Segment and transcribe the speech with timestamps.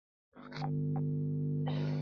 [0.01, 0.01] 坐在
[0.57, 0.61] 厨房
[0.93, 1.81] 的门边